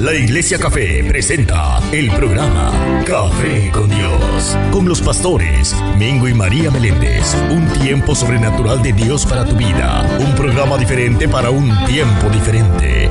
[0.00, 2.72] La Iglesia Café presenta el programa
[3.06, 7.36] Café con Dios, con los pastores Mingo y María Meléndez.
[7.50, 10.04] Un tiempo sobrenatural de Dios para tu vida.
[10.18, 13.08] Un programa diferente para un tiempo diferente.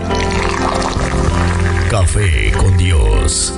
[1.90, 3.54] Café con Dios.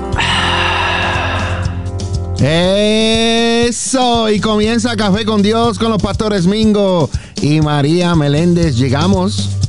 [2.39, 7.09] Eso, y comienza Café con Dios con los pastores Mingo
[7.41, 8.75] y María Meléndez.
[8.75, 9.61] Llegamos.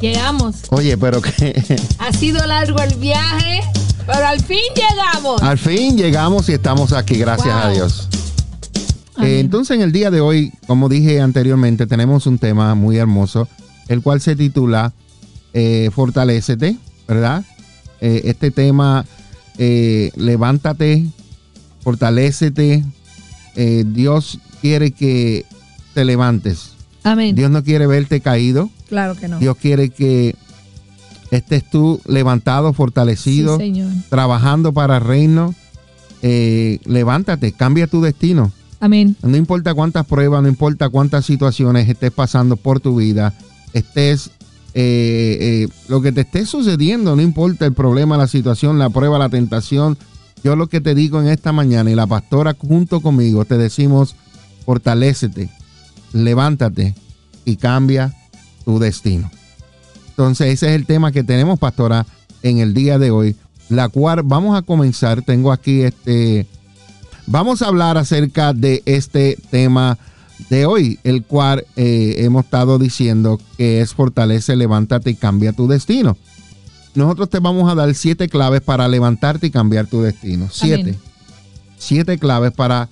[0.00, 0.56] Llegamos.
[0.70, 3.60] Oye, pero que Ha sido largo el viaje,
[4.06, 5.42] pero al fin llegamos.
[5.42, 7.64] al fin llegamos y estamos aquí, gracias Wow.
[7.64, 8.08] a Dios.
[9.22, 13.48] Eh, entonces, en el día de hoy, como dije anteriormente, tenemos un tema muy hermoso,
[13.88, 14.92] el cual se titula
[15.52, 16.76] eh, Fortalécete,
[17.08, 17.42] ¿verdad?
[18.00, 19.04] Eh, este tema,
[19.58, 21.04] eh, levántate,
[21.82, 22.84] fortalécete.
[23.56, 25.44] Eh, Dios quiere que
[25.94, 26.74] te levantes.
[27.04, 27.34] Amén.
[27.34, 28.70] Dios no quiere verte caído.
[28.88, 29.38] Claro que no.
[29.38, 30.34] Dios quiere que
[31.30, 33.72] estés tú levantado, fortalecido, Sí,
[34.08, 35.54] trabajando para el reino.
[36.22, 38.52] Eh, levántate, cambia tu destino.
[38.80, 39.16] Amén.
[39.22, 43.34] No importa cuántas pruebas, no importa cuántas situaciones estés pasando por tu vida,
[43.72, 44.30] estés,
[44.74, 49.18] eh, eh, lo que te esté sucediendo, no importa el problema, la situación, la prueba,
[49.18, 49.96] la tentación.
[50.44, 54.14] Yo lo que te digo en esta mañana y la pastora junto conmigo te decimos,
[54.64, 55.48] fortalécete,
[56.12, 56.94] levántate
[57.44, 58.14] y cambia
[58.64, 59.30] tu destino.
[60.10, 62.06] Entonces ese es el tema que tenemos, pastora,
[62.42, 63.36] en el día de hoy,
[63.68, 65.22] la cual vamos a comenzar.
[65.22, 66.46] Tengo aquí este...
[67.26, 69.98] Vamos a hablar acerca de este tema
[70.48, 75.68] de hoy, el cual eh, hemos estado diciendo que es fortalece, levántate y cambia tu
[75.68, 76.16] destino.
[76.94, 80.48] Nosotros te vamos a dar siete claves para levantarte y cambiar tu destino.
[80.50, 80.80] Siete.
[80.80, 80.98] Amén.
[81.78, 82.88] Siete claves para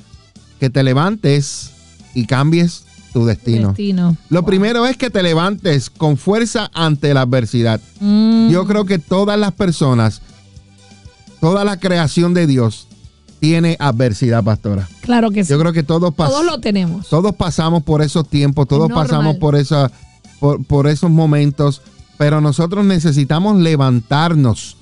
[0.61, 1.73] que te levantes
[2.15, 2.86] y cambies
[3.17, 3.69] tu destino.
[3.69, 4.15] Destino.
[4.29, 4.47] Lo Wow.
[4.51, 7.81] primero es que te levantes con fuerza ante la adversidad.
[7.99, 10.21] Mm, Yo creo que todas las personas,
[11.41, 12.89] toda la creación de Dios
[13.41, 14.87] tiene adversidad, pastora.
[15.01, 15.51] Claro que sí.
[15.51, 17.09] Yo creo que todos, Todos lo tenemos.
[17.09, 19.07] todos pasamos por esos tiempos, todos normal.
[19.07, 19.91] pasamos por, esa,
[20.39, 21.81] por, por esos momentos,
[22.19, 24.77] pero nosotros necesitamos levantarnos,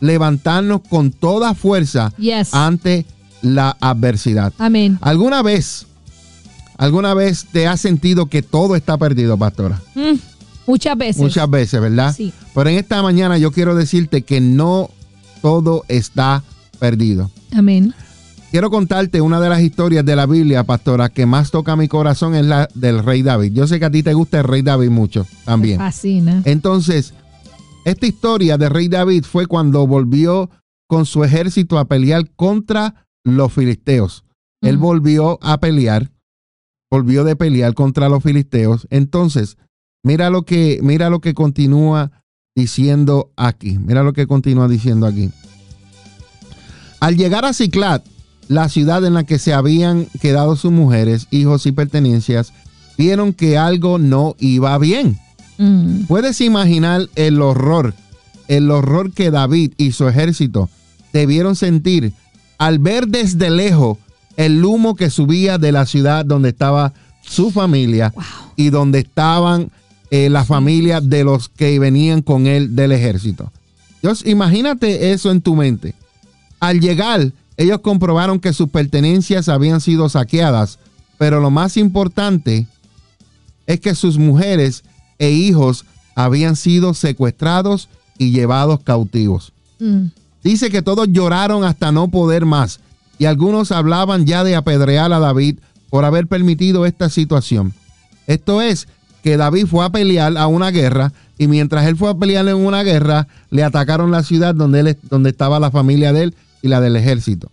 [0.00, 2.52] levantarnos con toda fuerza Yes.
[2.52, 3.06] ante
[3.40, 4.52] la adversidad.
[4.58, 4.98] Amén.
[5.00, 5.86] ¿Alguna vez,
[6.80, 9.80] alguna vez te has sentido que todo está perdido, pastora?
[9.94, 10.16] Mm,
[10.66, 11.22] muchas veces.
[11.22, 12.14] Muchas veces, ¿verdad?
[12.16, 12.32] Sí.
[12.54, 14.90] Pero en esta mañana yo quiero decirte que no
[15.42, 16.42] todo está
[16.78, 17.30] perdido.
[17.52, 17.94] Amén.
[18.50, 22.34] Quiero contarte una de las historias de la Biblia, pastora, que más toca mi corazón
[22.34, 23.52] es la del rey David.
[23.52, 25.78] Yo sé que a ti te gusta el rey David mucho Me también.
[25.78, 26.42] fascina.
[26.44, 27.14] Entonces,
[27.84, 30.50] esta historia del rey David fue cuando volvió
[30.88, 34.24] con su ejército a pelear contra los filisteos.
[34.62, 36.10] Él volvió a pelear,
[36.90, 38.86] volvió de pelear contra los filisteos.
[38.90, 39.56] Entonces,
[40.02, 42.10] mira lo que, mira lo que continúa
[42.54, 43.78] diciendo aquí.
[43.78, 45.30] Mira lo que continúa diciendo aquí.
[46.98, 48.04] Al llegar a Ciclat,
[48.48, 52.52] la ciudad en la que se habían quedado sus mujeres, hijos y pertenencias,
[52.98, 55.18] vieron que algo no iba bien.
[55.56, 57.94] Mm, Puedes imaginar el horror,
[58.48, 60.68] el horror que David y su ejército
[61.12, 62.12] debieron sentir
[62.58, 63.98] al ver desde lejos
[64.46, 68.24] el humo que subía de la ciudad donde estaba su familia wow.
[68.56, 69.70] y donde estaban
[70.10, 73.52] eh, las familias de los que venían con él del ejército.
[74.02, 75.94] Dios, imagínate eso en tu mente.
[76.58, 80.78] Al llegar, ellos comprobaron que sus pertenencias habían sido saqueadas,
[81.18, 82.66] pero lo más importante
[83.66, 84.84] es que sus mujeres
[85.18, 85.84] e hijos
[86.14, 89.52] habían sido secuestrados y llevados cautivos.
[89.78, 90.06] Mm,
[90.42, 92.80] Dice que todos lloraron hasta no poder más
[93.20, 95.58] y algunos hablaban ya de apedrear a David
[95.90, 97.74] por haber permitido esta situación.
[98.26, 98.88] Esto es
[99.22, 102.56] que David fue a pelear a una guerra y mientras él fue a pelear en
[102.56, 106.68] una guerra, le atacaron la ciudad donde, él, donde estaba la familia de él y
[106.68, 107.50] la del ejército.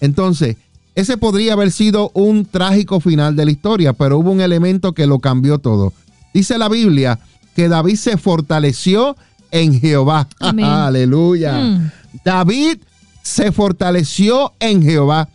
[0.00, 0.56] Entonces,
[0.94, 5.08] ese podría haber sido un trágico final de la historia, pero hubo un elemento que
[5.08, 5.92] lo cambió todo.
[6.32, 7.18] Dice la Biblia
[7.56, 9.16] que David se fortaleció
[9.50, 10.28] en Jehová.
[10.38, 10.64] Amén.
[10.68, 11.58] Aleluya.
[11.58, 11.90] Mm.
[12.24, 12.78] David
[13.22, 15.28] se fortaleció en Jehová.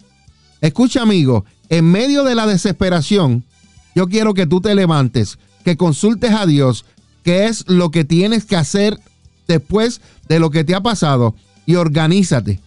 [0.62, 3.44] Escucha, amigo, en medio de la desesperación,
[3.96, 6.86] yo quiero que tú te levantes, que consultes a Dios,
[7.24, 9.00] qué es lo que tienes que hacer
[9.48, 11.36] después de lo que te ha pasado
[11.66, 12.60] y organízate.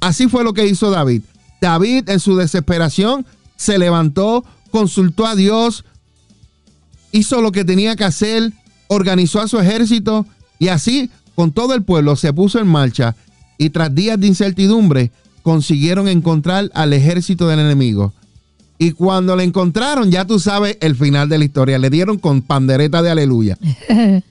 [0.00, 1.22] Así fue lo que hizo David.
[1.60, 3.24] David en su desesperación
[3.56, 5.84] se levantó, consultó a Dios,
[7.12, 8.52] hizo lo que tenía que hacer,
[8.88, 10.26] organizó a su ejército
[10.58, 13.16] y así con todo el pueblo se puso en marcha
[13.58, 15.10] y tras días de incertidumbre
[15.42, 18.12] consiguieron encontrar al ejército del enemigo.
[18.78, 22.42] Y cuando le encontraron, ya tú sabes el final de la historia, le dieron con
[22.42, 23.58] pandereta de aleluya.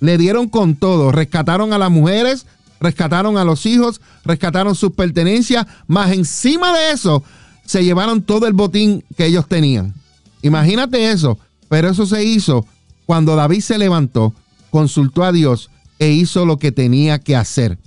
[0.00, 1.10] Le dieron con todo.
[1.10, 2.46] Rescataron a las mujeres,
[2.80, 7.24] rescataron a los hijos, rescataron sus pertenencias, más encima de eso
[7.64, 9.94] se llevaron todo el botín que ellos tenían.
[10.42, 11.38] Imagínate eso,
[11.68, 12.64] pero eso se hizo
[13.06, 14.32] cuando David se levantó,
[14.70, 17.78] consultó a Dios e hizo lo que tenía que hacer.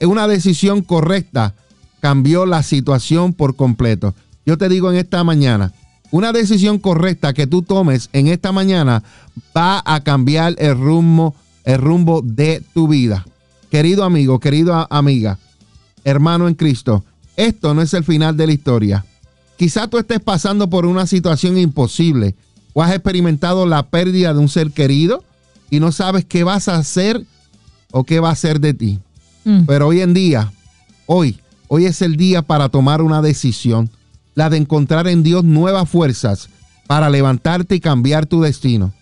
[0.00, 1.54] Una decisión correcta,
[2.00, 4.14] cambió la situación por completo.
[4.46, 5.72] Yo te digo en esta mañana,
[6.10, 9.02] una decisión correcta que tú tomes en esta mañana
[9.56, 11.34] va a cambiar el rumbo,
[11.64, 13.26] el rumbo de tu vida.
[13.70, 15.38] Querido amigo, querida amiga,
[16.04, 17.04] hermano en Cristo,
[17.36, 19.04] esto no es el final de la historia.
[19.58, 22.34] Quizá tú estés pasando por una situación imposible
[22.72, 25.24] o has experimentado la pérdida de un ser querido
[25.68, 27.22] y no sabes qué vas a hacer
[27.90, 28.98] o qué va a hacer de ti.
[29.48, 29.64] Mm.
[29.64, 30.52] Pero hoy en día,
[31.06, 33.88] hoy, hoy es el día para tomar una decisión,
[34.34, 36.50] la de encontrar en Dios nuevas fuerzas
[36.86, 38.92] para levantarte y cambiar tu destino.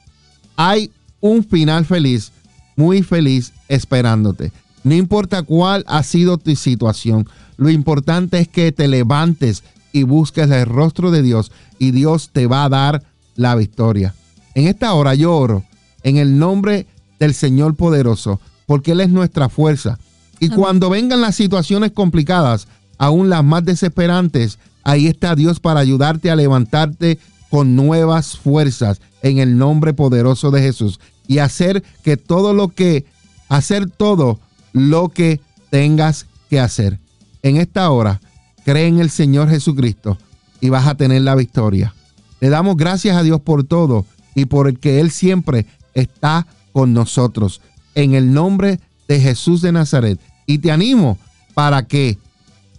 [0.54, 2.30] Hay un final feliz,
[2.76, 4.52] muy feliz esperándote.
[4.84, 10.48] No importa cuál ha sido tu situación, lo importante es que te levantes y busques
[10.48, 11.50] el rostro de Dios
[11.80, 13.02] y Dios te va a dar
[13.34, 14.14] la victoria.
[14.54, 15.64] En esta hora yo oro
[16.04, 16.86] en el nombre
[17.18, 19.98] del Señor poderoso, porque Él es nuestra fuerza.
[20.40, 22.68] Y cuando vengan las situaciones complicadas,
[22.98, 27.18] aún las más desesperantes, ahí está Dios para ayudarte a levantarte
[27.50, 33.06] con nuevas fuerzas en el nombre poderoso de Jesús y hacer que todo lo que,
[33.48, 34.38] hacer todo
[34.72, 35.40] lo que
[35.70, 36.98] tengas que hacer
[37.42, 38.20] en esta hora,
[38.64, 40.18] cree en el Señor Jesucristo
[40.60, 41.94] y vas a tener la victoria.
[42.40, 44.04] Le damos gracias a Dios por todo
[44.34, 47.60] y por el que Él siempre está con nosotros.
[47.94, 50.20] En el nombre de Jesús de Nazaret.
[50.46, 51.18] Y te animo
[51.54, 52.18] para que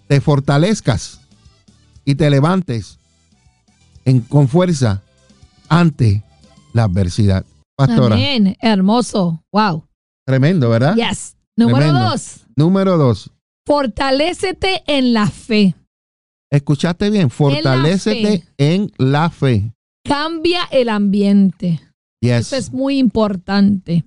[0.08, 1.20] te fortalezcas
[2.06, 3.00] y te levantes
[4.06, 5.02] en, con fuerza
[5.68, 6.24] ante
[6.74, 7.46] la adversidad.
[7.76, 8.16] Pastora.
[8.16, 8.56] Amén.
[8.62, 9.44] Hermoso.
[9.52, 9.86] Wow.
[10.26, 10.96] Tremendo, ¿verdad?
[10.96, 11.36] Yes.
[11.56, 12.46] Número dos.
[12.56, 13.32] Número dos.
[13.66, 15.76] Fortalécete en la fe.
[16.50, 19.74] Escuchaste bien, fortalécete en la fe.
[20.06, 21.82] Cambia el ambiente.
[22.22, 24.06] Eso es muy importante.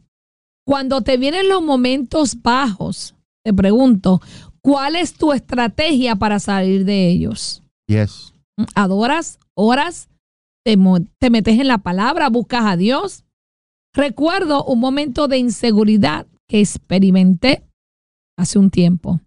[0.71, 4.21] Cuando te vienen los momentos bajos, te pregunto,
[4.63, 7.65] ¿cuál es tu estrategia para salir de ellos?
[7.89, 8.35] Yes.
[8.77, 9.41] ¿Adoras?
[9.55, 10.09] ¿Oras?
[10.65, 10.79] ¿Te,
[11.19, 12.29] te metes en la palabra?
[12.29, 13.25] ¿Buscas a Dios?
[13.93, 17.65] Recuerdo un momento de inseguridad que experimenté
[18.39, 19.19] hace un tiempo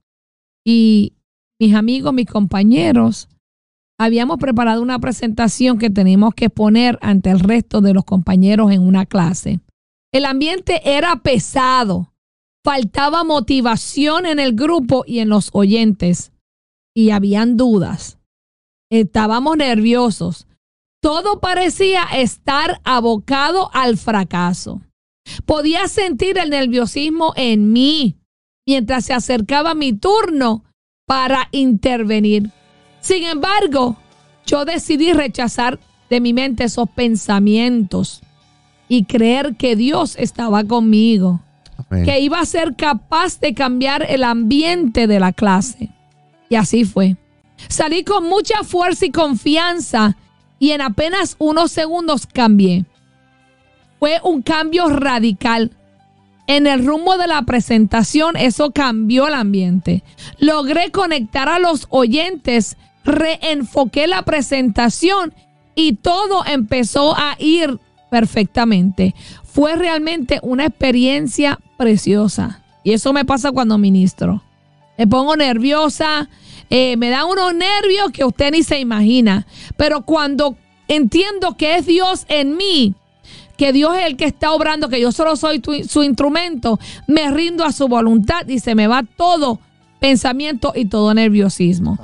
[0.66, 1.12] y
[1.60, 3.28] mis amigos, mis compañeros,
[4.00, 8.82] habíamos preparado una presentación que teníamos que poner ante el resto de los compañeros en
[8.82, 9.60] una clase.
[10.14, 12.14] El ambiente era pesado,
[12.64, 16.32] faltaba motivación en el grupo y en los oyentes
[16.96, 18.20] y habían dudas.
[18.92, 20.46] Estábamos nerviosos.
[21.02, 24.82] Todo parecía estar abocado al fracaso.
[25.46, 28.16] Podía sentir el nerviosismo en mí,
[28.68, 30.64] mientras se acercaba mi turno
[31.08, 32.52] para intervenir.
[33.02, 33.98] Sin embargo,
[34.46, 35.80] yo decidí rechazar
[36.12, 38.22] de mi mente esos pensamientos
[38.88, 41.42] y creer que Dios estaba conmigo,
[42.06, 45.90] que iba a ser capaz de cambiar el ambiente de la clase.
[46.50, 47.16] Y así fue.
[47.68, 50.18] Salí con mucha fuerza y confianza
[50.60, 52.86] y en apenas unos segundos cambié.
[54.00, 55.72] Fue un cambio radical
[56.48, 60.04] en el rumbo de la presentación, eso cambió el ambiente.
[60.40, 62.76] Logré conectar a los oyentes,
[63.06, 65.34] reenfoqué la presentación
[65.76, 67.80] y todo empezó a ir
[68.14, 69.16] perfectamente.
[69.42, 72.62] Fue realmente una experiencia preciosa.
[72.84, 74.44] Y eso me pasa cuando ministro.
[75.00, 76.30] Me pongo nerviosa,
[76.70, 79.48] eh, me dan unos nervios que usted ni se imagina.
[79.78, 80.56] Pero cuando
[80.88, 82.94] entiendo que es Dios en mí,
[83.58, 87.66] que Dios es el que está obrando, que yo solo soy su instrumento, me rindo
[87.66, 89.60] a su voluntad y se me va todo
[90.00, 91.98] pensamiento y todo nerviosismo.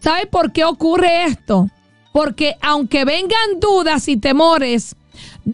[0.00, 1.70] ¿Sabe por qué ocurre esto?
[2.12, 4.94] Porque aunque vengan dudas y temores,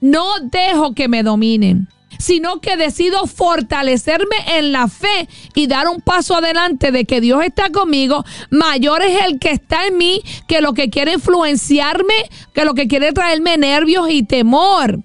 [0.01, 6.01] no dejo que me dominen, sino que decido fortalecerme en la fe y dar un
[6.01, 8.25] paso adelante de que Dios está conmigo.
[8.51, 12.15] Mayor es el que está en mí que lo que quiere influenciarme,
[12.53, 15.01] que lo que quiere traerme nervios y temor.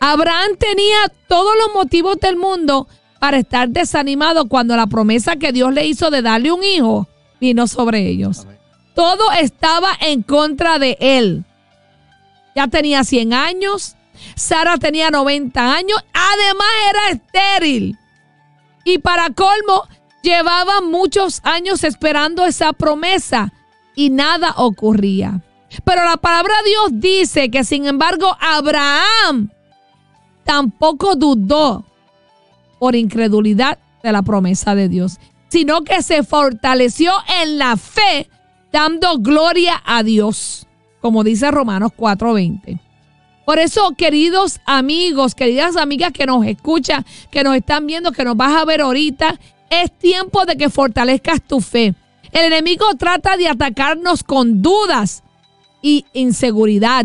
[0.00, 2.88] Abraham tenía todos los motivos del mundo
[3.18, 7.08] para estar desanimado cuando la promesa que Dios le hizo de darle un hijo
[7.40, 8.46] vino sobre ellos.
[8.94, 11.44] Todo estaba en contra de él.
[12.54, 13.96] Ya tenía 100 años,
[14.36, 17.98] Sara tenía 90 años, además era estéril.
[18.84, 19.88] Y para colmo,
[20.22, 23.52] llevaba muchos años esperando esa promesa
[23.94, 25.42] y nada ocurría.
[25.84, 29.50] Pero la palabra de Dios dice que sin embargo Abraham
[30.44, 31.84] tampoco dudó
[32.78, 35.18] por incredulidad de la promesa de Dios,
[35.48, 38.28] sino que se fortaleció en la fe,
[38.72, 40.63] dando gloria a Dios,
[41.04, 42.80] como dice Romanos 4:20.
[43.44, 48.38] Por eso, queridos amigos, queridas amigas que nos escuchan, que nos están viendo, que nos
[48.38, 51.94] vas a ver ahorita, es tiempo de que fortalezcas tu fe.
[52.32, 55.24] El enemigo trata de atacarnos con dudas
[55.82, 57.04] y inseguridad.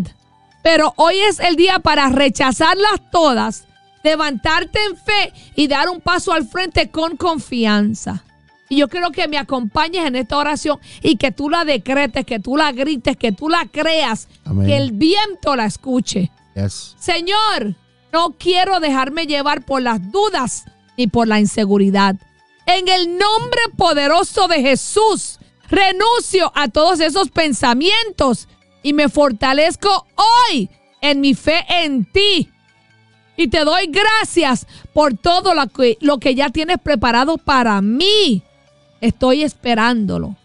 [0.64, 3.66] Pero hoy es el día para rechazarlas todas,
[4.02, 8.24] levantarte en fe y dar un paso al frente con confianza.
[8.70, 12.40] Y yo quiero que me acompañes en esta oración y que tú la decretes, que
[12.40, 14.28] tú la grites, que tú la creas,
[14.66, 16.32] que el viento la escuche.
[17.00, 17.76] Señor,
[18.14, 20.66] no quiero dejarme llevar por las dudas
[20.98, 22.16] ni por la inseguridad.
[22.68, 28.48] En el nombre poderoso de Jesús, renuncio a todos esos pensamientos
[28.84, 30.70] y me fortalezco hoy
[31.02, 32.50] en mi fe en ti.
[33.36, 38.44] Y te doy gracias por todo lo que, lo que ya tienes preparado para mí.
[39.02, 40.36] Estoy esperándolo.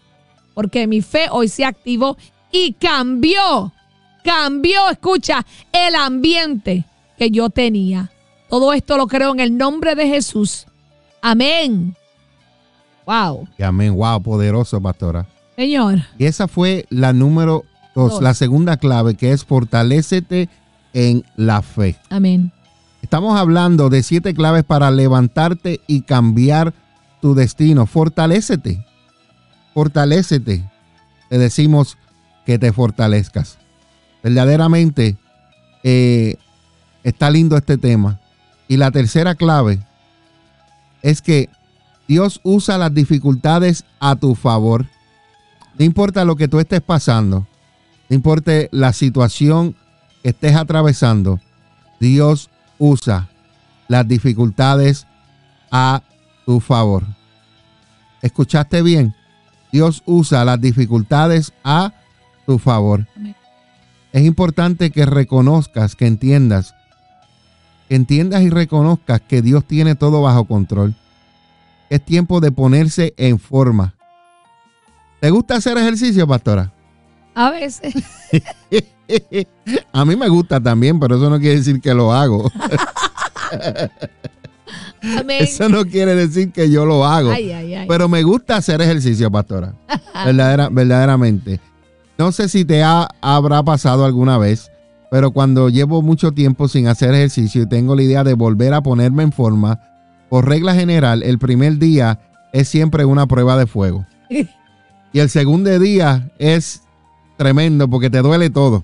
[0.53, 2.17] Porque mi fe hoy se activó
[2.51, 3.73] y cambió.
[4.23, 6.85] Cambió, escucha, el ambiente
[7.17, 8.11] que yo tenía.
[8.49, 10.65] Todo esto lo creo en el nombre de Jesús.
[11.21, 11.95] Amén.
[13.05, 13.47] Wow.
[13.63, 13.95] amén.
[13.95, 15.27] Wow, poderoso, pastora.
[15.55, 15.99] Señor.
[16.17, 20.49] Y esa fue la número dos, la segunda clave, que es fortalécete
[20.93, 21.97] en la fe.
[22.09, 22.51] Amén.
[23.01, 26.73] Estamos hablando de siete claves para levantarte y cambiar
[27.25, 27.87] tu destino.
[27.87, 28.85] Fortalécete.
[29.73, 30.63] Fortalécete.
[31.27, 31.97] Te decimos
[32.45, 33.57] que te fortalezcas.
[34.21, 35.17] Verdaderamente
[35.83, 36.35] eh,
[37.03, 38.19] está lindo este tema.
[38.67, 39.79] Y la tercera clave
[41.01, 41.49] es que
[42.07, 44.85] Dios usa las dificultades a tu favor.
[45.79, 47.47] No importa lo que tú estés pasando,
[48.07, 49.75] no importa la situación
[50.21, 51.39] que estés atravesando,
[51.99, 53.29] Dios usa
[53.87, 55.07] las dificultades
[55.71, 56.03] a
[56.45, 57.03] tu favor.
[58.21, 59.15] ¿Escuchaste bien?
[59.71, 61.93] Dios usa las dificultades a
[62.45, 63.07] tu favor.
[64.13, 66.73] Es importante que reconozcas, que entiendas,
[67.89, 70.95] que entiendas y reconozcas que Dios tiene todo bajo control
[71.89, 73.95] es tiempo de ponerse en forma.
[75.19, 76.71] ¿Te gusta hacer ejercicio, pastora?
[77.33, 77.93] A veces.
[79.93, 82.51] a mí me gusta también, pero eso no quiere decir que lo hago.
[85.39, 87.31] Eso no quiere decir que yo lo hago.
[87.87, 89.73] Pero me gusta hacer ejercicio, pastora.
[90.71, 91.59] verdaderamente.
[92.17, 94.71] No sé si te habrá pasado alguna vez,
[95.11, 98.81] pero cuando llevo mucho tiempo sin hacer ejercicio y tengo la idea de volver a
[98.81, 99.79] ponerme en forma,
[100.29, 102.19] por regla general, el primer día
[102.53, 104.05] es siempre una prueba de fuego.
[105.13, 106.81] Y el segundo día es
[107.37, 108.83] tremendo porque te duele todo.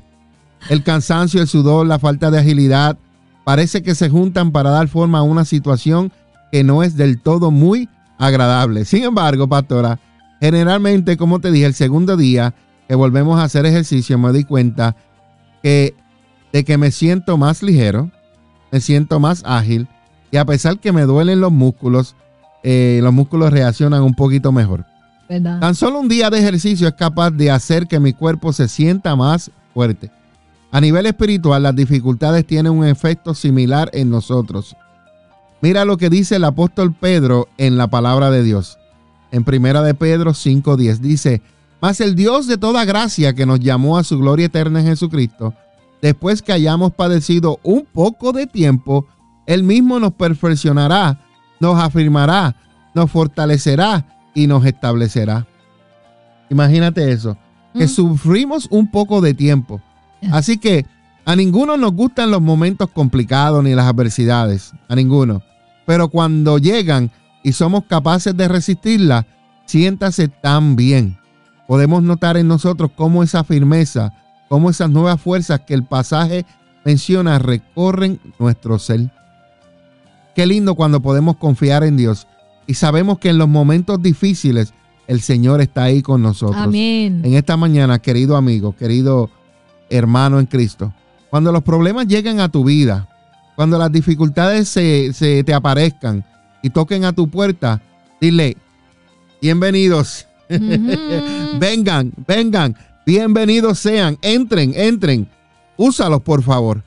[0.69, 2.97] El cansancio, el sudor, la falta de agilidad,
[3.43, 6.11] parece que se juntan para dar forma a una situación
[6.51, 8.85] que no es del todo muy agradable.
[8.85, 9.99] Sin embargo, pastora,
[10.39, 12.53] generalmente, como te dije, el segundo día
[12.87, 14.95] que volvemos a hacer ejercicio, me di cuenta
[15.63, 15.95] que
[16.51, 18.11] de que me siento más ligero,
[18.71, 19.87] me siento más ágil,
[20.31, 22.15] y a pesar que me duelen los músculos,
[22.63, 24.85] eh, los músculos reaccionan un poquito mejor.
[25.61, 29.15] Tan solo un día de ejercicio es capaz de hacer que mi cuerpo se sienta
[29.15, 30.11] más fuerte.
[30.71, 34.75] A nivel espiritual, las dificultades tienen un efecto similar en nosotros.
[35.61, 38.79] Mira lo que dice el apóstol Pedro en la palabra de Dios.
[39.31, 41.41] En primera de Pedro 5:10 dice,
[41.81, 45.53] "Mas el Dios de toda gracia que nos llamó a su gloria eterna en Jesucristo,
[46.01, 49.05] después que hayamos padecido un poco de tiempo,
[49.45, 51.19] él mismo nos perfeccionará,
[51.59, 52.55] nos afirmará,
[52.95, 55.47] nos fortalecerá y nos establecerá.
[56.49, 57.37] Imagínate eso,
[57.73, 59.81] que sufrimos un poco de tiempo.
[60.31, 60.85] Así que
[61.25, 65.41] a ninguno nos gustan los momentos complicados ni las adversidades, a ninguno.
[65.85, 67.11] Pero cuando llegan
[67.43, 69.25] y somos capaces de resistirlas,
[69.65, 71.17] siéntase tan bien.
[71.67, 74.13] Podemos notar en nosotros cómo esa firmeza,
[74.49, 76.45] cómo esas nuevas fuerzas que el pasaje
[76.83, 79.11] menciona recorren nuestro ser.
[80.35, 82.27] Qué lindo cuando podemos confiar en Dios
[82.67, 84.73] y sabemos que en los momentos difíciles
[85.07, 86.61] el Señor está ahí con nosotros.
[86.61, 87.21] Amén.
[87.23, 89.29] En esta mañana, querido amigo, querido
[89.91, 90.93] hermano en Cristo,
[91.29, 93.07] cuando los problemas lleguen a tu vida,
[93.55, 96.25] cuando las dificultades se, se te aparezcan
[96.63, 97.81] y toquen a tu puerta,
[98.19, 98.57] dile,
[99.41, 100.27] bienvenidos,
[101.59, 105.27] vengan, vengan, bienvenidos sean, entren, entren,
[105.77, 106.83] úsalos por favor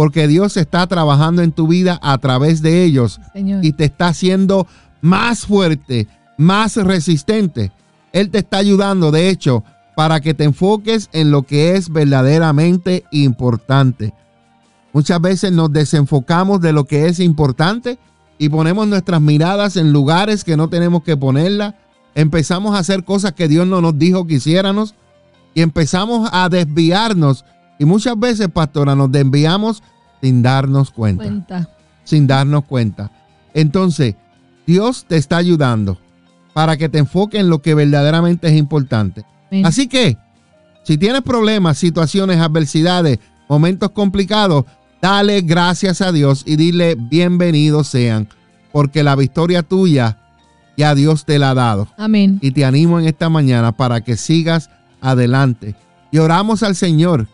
[0.00, 4.66] porque Dios está trabajando en tu vida a través de ellos y te está haciendo
[5.02, 7.70] más fuerte, más resistente.
[8.12, 9.62] Él te está ayudando, de hecho,
[10.00, 14.14] para que te enfoques en lo que es verdaderamente importante.
[14.94, 17.98] Muchas veces nos desenfocamos de lo que es importante
[18.38, 21.74] y ponemos nuestras miradas en lugares que no tenemos que ponerlas,
[22.14, 24.94] empezamos a hacer cosas que Dios no nos dijo que hiciéramos
[25.52, 27.44] y empezamos a desviarnos.
[27.78, 29.82] Y muchas veces, pastora, nos desviamos
[30.22, 31.24] sin darnos cuenta.
[31.24, 31.68] Cuenta.
[32.04, 33.12] Sin darnos cuenta.
[33.52, 34.14] Entonces,
[34.66, 35.98] Dios te está ayudando
[36.54, 39.26] para que te enfoques en lo que verdaderamente es importante.
[39.64, 40.16] Así que,
[40.82, 44.64] si tienes problemas, situaciones, adversidades, momentos complicados,
[45.02, 48.28] dale gracias a Dios y dile bienvenidos sean,
[48.72, 50.18] porque la victoria tuya
[50.76, 51.88] ya Dios te la ha dado.
[51.98, 52.38] Amén.
[52.40, 55.74] Y te animo en esta mañana para que sigas adelante.
[56.10, 57.28] Y oramos al Señor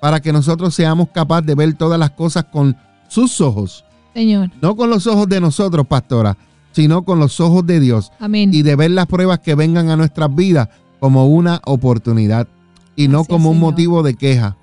[0.00, 2.76] para que nosotros seamos capaces de ver todas las cosas con
[3.08, 4.50] sus ojos, Señor.
[4.60, 6.36] no con los ojos de nosotros, pastora,
[6.72, 8.52] sino con los ojos de Dios Amén.
[8.52, 10.68] y de ver las pruebas que vengan a nuestras vidas
[11.02, 12.46] como una oportunidad
[12.94, 13.70] y no como un Señor.
[13.72, 14.56] motivo de queja.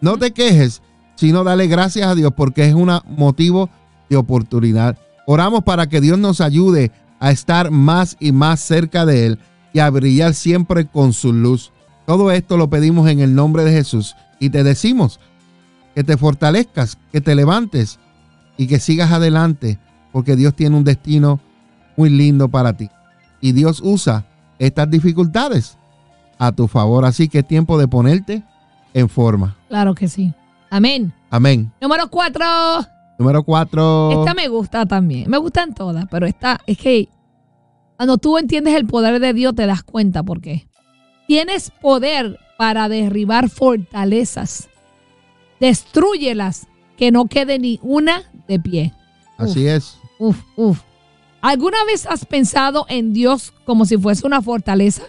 [0.00, 0.82] No te quejes,
[1.14, 3.70] sino dale gracias a Dios porque es un motivo
[4.10, 4.98] de oportunidad.
[5.24, 9.38] Oramos para que Dios nos ayude a estar más y más cerca de Él
[9.72, 11.70] y a brillar siempre con su luz.
[12.06, 15.20] Todo esto lo pedimos en el nombre de Jesús y te decimos
[15.94, 18.00] que te fortalezcas, que te levantes
[18.56, 19.78] y que sigas adelante
[20.10, 21.38] porque Dios tiene un destino
[21.96, 22.90] muy lindo para ti.
[23.40, 24.27] Y Dios usa
[24.58, 25.78] estas dificultades
[26.38, 27.04] a tu favor.
[27.04, 28.42] Así que es tiempo de ponerte
[28.94, 29.56] en forma.
[29.68, 30.32] Claro que sí.
[30.70, 31.12] Amén.
[31.30, 31.72] Amén.
[31.80, 32.44] Número cuatro.
[33.18, 34.20] Número cuatro.
[34.20, 35.28] Esta me gusta también.
[35.28, 37.08] Me gustan todas, pero esta es que
[37.96, 40.68] cuando tú entiendes el poder de Dios te das cuenta por qué.
[41.26, 44.68] Tienes poder para derribar fortalezas.
[45.60, 48.94] Destrúyelas, que no quede ni una de pie.
[49.36, 49.98] Así es.
[50.18, 50.80] Uf, uf.
[51.40, 55.02] ¿Alguna vez has pensado en Dios como si fuese una fortaleza?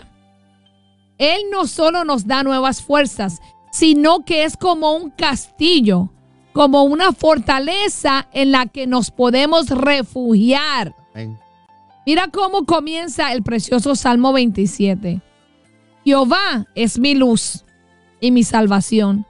[1.18, 6.10] Él no solo nos da nuevas fuerzas, sino que es como un castillo,
[6.54, 10.96] como una fortaleza en la que nos podemos refugiar.
[12.06, 15.22] Mira cómo comienza el precioso Salmo 27.
[16.06, 17.66] Jehová es mi luz
[18.22, 19.26] y mi salvación.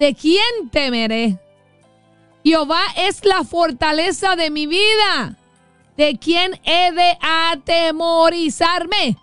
[0.00, 1.38] ¿De quién temeré?
[2.44, 5.36] Jehová es la fortaleza de mi vida.
[5.96, 9.16] ¿De quién he de atemorizarme?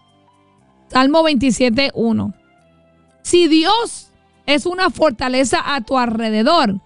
[0.87, 2.33] Salmo 27, 1.
[3.21, 4.11] Si Dios
[4.45, 6.79] es una fortaleza a tu alrededor,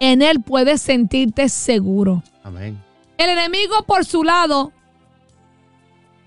[0.00, 2.22] en Él puedes sentirte seguro.
[2.42, 2.82] Amén.
[3.16, 4.72] El enemigo, por su lado,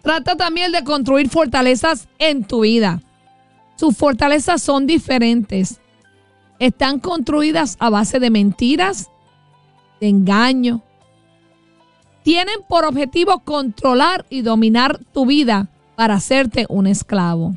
[0.02, 3.02] trata también de construir fortalezas en tu vida.
[3.76, 5.80] Sus fortalezas son diferentes.
[6.60, 9.12] Están construidas a base de mentiras,
[10.00, 10.82] de engaño.
[12.28, 17.56] Tienen por objetivo controlar y dominar tu vida para hacerte un esclavo.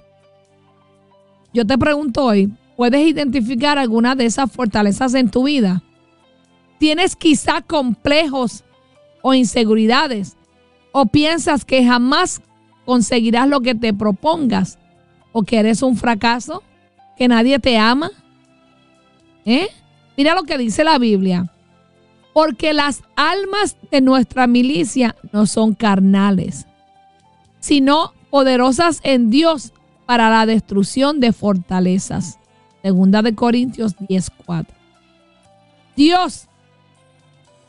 [1.52, 5.82] Yo te pregunto hoy, ¿puedes identificar alguna de esas fortalezas en tu vida?
[6.78, 8.62] ¿Tienes quizá complejos
[9.22, 10.36] o inseguridades?
[10.92, 12.40] ¿O piensas que jamás
[12.84, 14.78] conseguirás lo que te propongas?
[15.32, 16.62] ¿O que eres un fracaso?
[17.16, 18.12] ¿Que nadie te ama?
[19.44, 19.66] ¿Eh?
[20.16, 21.50] Mira lo que dice la Biblia.
[22.32, 26.66] Porque las almas de nuestra milicia no son carnales,
[27.58, 29.72] sino poderosas en Dios
[30.06, 32.38] para la destrucción de fortalezas.
[32.82, 34.74] Segunda de Corintios 10:4.
[35.96, 36.46] Dios,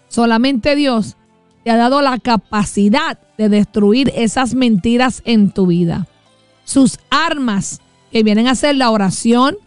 [0.08, 1.18] solamente Dios,
[1.64, 6.08] te ha dado la capacidad de destruir esas mentiras en tu vida.
[6.64, 9.58] Sus armas, que vienen a ser la oración,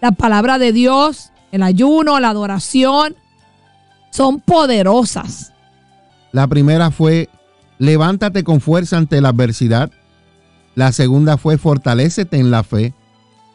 [0.00, 3.16] la palabra de Dios, el ayuno, la adoración,
[4.14, 5.52] son poderosas.
[6.30, 7.28] La primera fue
[7.78, 9.90] levántate con fuerza ante la adversidad.
[10.76, 12.94] La segunda fue fortalécete en la fe.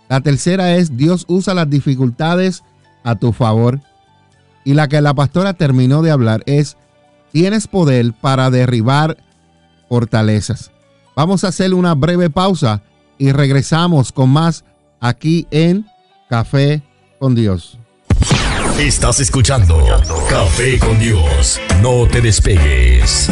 [0.09, 2.63] La tercera es Dios usa las dificultades
[3.05, 3.79] a tu favor.
[4.65, 6.75] Y la que la pastora terminó de hablar es
[7.31, 9.15] tienes poder para derribar
[9.87, 10.71] fortalezas.
[11.15, 12.83] Vamos a hacer una breve pausa
[13.17, 14.65] y regresamos con más
[14.99, 15.85] aquí en
[16.27, 16.83] Café
[17.17, 17.78] con Dios.
[18.79, 19.85] Estás escuchando
[20.29, 21.59] Café con Dios.
[21.81, 23.29] No te despegues.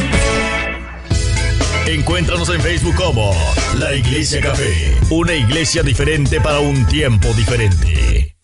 [1.88, 3.32] Encuéntranos en Facebook como
[3.80, 8.36] La Iglesia Café, una iglesia diferente para un tiempo diferente.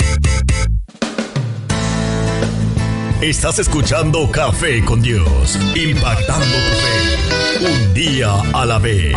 [3.20, 9.14] Estás escuchando Café con Dios, impactando tu fe, un día a la vez.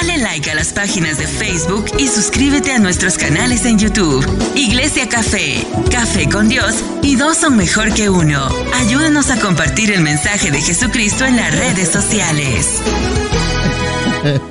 [0.00, 4.24] Dale like a las páginas de Facebook y suscríbete a nuestros canales en YouTube.
[4.54, 8.48] Iglesia Café, Café con Dios y dos son mejor que uno.
[8.76, 12.82] Ayúdanos a compartir el mensaje de Jesucristo en las redes sociales.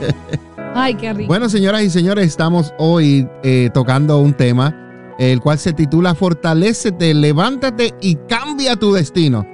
[0.76, 1.30] Ay, qué rico.
[1.30, 7.16] Bueno, señoras y señores, estamos hoy eh, tocando un tema el cual se titula Fortalécete,
[7.16, 9.48] levántate y cambia tu destino.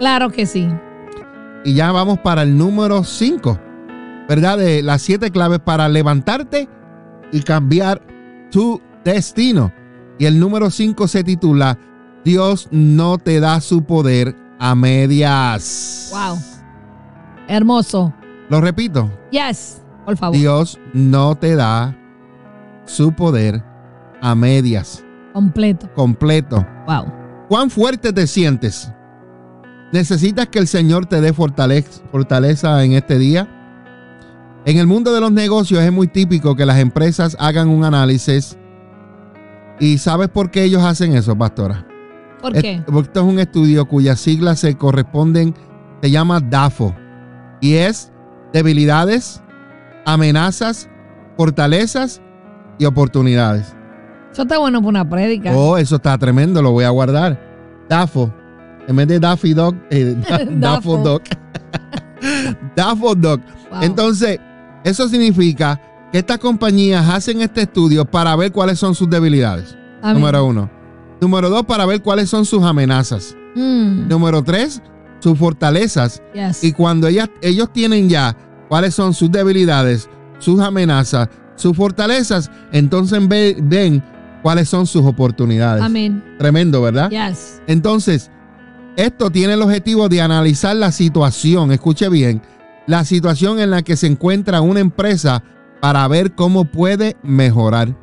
[0.00, 0.66] Claro que sí.
[1.64, 3.60] Y ya vamos para el número 5,
[4.28, 4.58] ¿verdad?
[4.58, 6.68] De las siete claves para levantarte
[7.32, 8.02] y cambiar
[8.50, 9.72] tu destino.
[10.18, 11.78] Y el número 5 se titula
[12.24, 16.10] Dios no te da su poder a medias.
[16.12, 16.38] Wow.
[17.48, 18.12] Hermoso.
[18.48, 19.10] Lo repito.
[19.30, 20.36] Yes, por favor.
[20.36, 21.96] Dios no te da
[22.84, 23.62] su poder
[24.20, 25.04] a medias.
[25.32, 25.88] Completo.
[25.94, 26.66] Completo.
[26.86, 27.12] Wow.
[27.48, 28.90] ¿Cuán fuerte te sientes?
[29.92, 33.48] ¿Necesitas que el Señor te dé fortaleza, fortaleza en este día?
[34.66, 38.58] En el mundo de los negocios es muy típico que las empresas hagan un análisis.
[39.78, 41.86] ¿Y sabes por qué ellos hacen eso, pastora?
[42.42, 42.82] ¿Por qué?
[42.84, 45.54] Porque esto es un estudio cuyas siglas se corresponden,
[46.02, 46.92] se llama DAFO.
[47.60, 48.12] Y es
[48.52, 49.40] debilidades,
[50.04, 50.90] amenazas,
[51.36, 52.20] fortalezas
[52.80, 53.72] y oportunidades.
[54.32, 55.56] Eso está bueno para una prédica.
[55.56, 57.40] Oh, eso está tremendo, lo voy a guardar.
[57.88, 58.34] DAFO.
[58.88, 60.16] En vez de Daffy Dog, eh,
[60.56, 61.22] DAFO Dog.
[62.74, 63.14] DAFO.
[63.14, 63.38] Wow.
[63.82, 64.40] Entonces,
[64.88, 65.80] eso significa
[66.12, 69.76] que estas compañías hacen este estudio para ver cuáles son sus debilidades.
[70.02, 70.20] Amén.
[70.20, 70.70] Número uno.
[71.20, 73.34] Número dos, para ver cuáles son sus amenazas.
[73.54, 74.80] Mm, Número tres,
[75.18, 76.22] sus fortalezas.
[76.34, 76.62] yes.
[76.62, 78.36] Y cuando ellas, ellos tienen ya
[78.68, 84.02] cuáles son sus debilidades, sus amenazas, sus fortalezas, entonces ve- ven
[84.42, 85.82] cuáles son sus oportunidades.
[85.82, 86.22] Amén.
[86.38, 87.10] Tremendo, ¿verdad?
[87.10, 87.62] Yes.
[87.66, 88.30] Entonces,
[88.96, 92.42] esto tiene el objetivo de analizar la situación, escuche bien,
[92.86, 95.42] la situación en la que se encuentra una empresa
[95.80, 97.96] para ver cómo puede mejorar.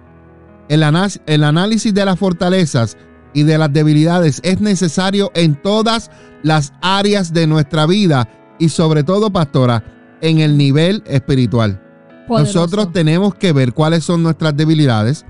[0.69, 2.97] El, análisis de las fortalezas
[3.33, 6.09] y de las debilidades es necesario en todas
[6.43, 9.83] las áreas de nuestra vida y sobre todo, pastora,
[10.21, 11.81] en el nivel espiritual.
[12.27, 12.59] Poderoso.
[12.59, 15.25] Nosotros tenemos que ver cuáles son nuestras debilidades,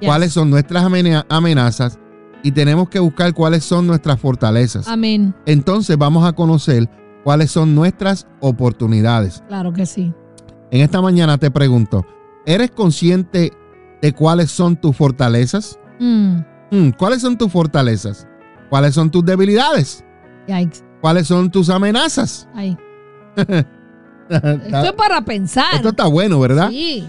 [0.00, 0.08] Yes.
[0.08, 1.98] cuáles son nuestras amena- amenazas
[2.42, 4.88] y tenemos que buscar cuáles son nuestras fortalezas.
[4.88, 5.34] Amén.
[5.46, 6.88] Entonces vamos a conocer
[7.24, 9.42] cuáles son nuestras oportunidades.
[9.48, 10.12] Claro que sí.
[10.70, 12.04] En esta mañana te pregunto,
[12.46, 13.52] ¿eres consciente
[14.02, 15.78] de cuáles son tus fortalezas?
[15.98, 16.38] Mm,
[16.70, 18.26] Mm, ¿Cuáles son tus fortalezas?
[18.68, 20.04] ¿Cuáles son tus debilidades?
[20.48, 20.82] yikes.
[21.00, 22.48] ¿Cuáles son tus amenazas?
[22.54, 22.76] Ay.
[23.36, 25.74] Esto es para pensar.
[25.74, 26.70] Esto está bueno, ¿verdad?
[26.70, 27.08] Sí.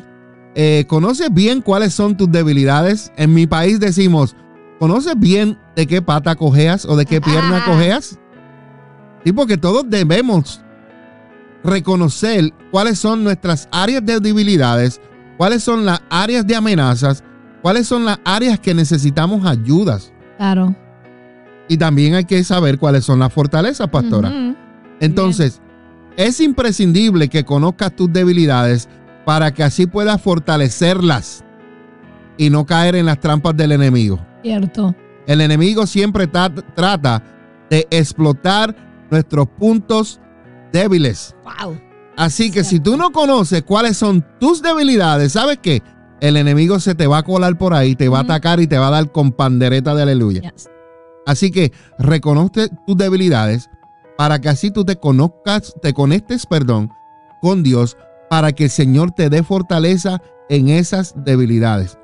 [0.53, 3.11] Eh, ¿Conoces bien cuáles son tus debilidades?
[3.17, 4.35] En mi país decimos,
[4.79, 7.65] ¿conoces bien de qué pata cojeas o de qué pierna Ah.
[7.71, 8.19] cojeas?
[9.25, 10.61] Sí, porque todos debemos
[11.63, 15.01] reconocer cuáles son nuestras áreas de debilidades,
[15.37, 17.23] cuáles son las áreas de amenazas,
[17.61, 20.13] cuáles son las áreas que necesitamos ayudas.
[20.37, 20.75] Claro.
[21.67, 24.31] Y también hay que saber cuáles son las fortalezas, pastora.
[24.99, 25.59] Entonces,
[26.17, 28.87] es imprescindible que conozcas tus debilidades
[29.25, 31.43] para que así puedas fortalecerlas
[32.37, 34.19] y no caer en las trampas del enemigo.
[34.43, 34.93] Cierto.
[35.25, 37.23] El enemigo siempre ta- trata
[37.71, 38.75] de explotar
[39.11, 40.19] nuestros puntos
[40.71, 41.35] débiles.
[41.43, 41.79] Wow.
[42.17, 45.81] Así que si tú no conoces cuáles son tus debilidades, ¿sabes qué?
[46.21, 48.77] El enemigo se te va a colar por ahí, te va a atacar y te
[48.77, 50.41] va a dar con pandereta de aleluya.
[50.41, 50.69] Yes.
[51.25, 53.69] Así que reconoce tus debilidades
[54.17, 56.89] para que así tú te conozcas, te conectes, perdón,
[57.41, 57.97] con Dios
[58.29, 61.97] para que el Señor te dé fortaleza en esas debilidades.